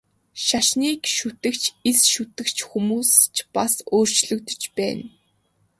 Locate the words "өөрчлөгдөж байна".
3.95-5.05